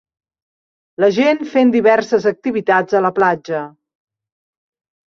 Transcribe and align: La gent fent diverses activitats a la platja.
La 1.05 1.09
gent 1.17 1.43
fent 1.51 1.75
diverses 1.77 2.27
activitats 2.35 2.99
a 3.03 3.07
la 3.09 3.15
platja. 3.21 3.65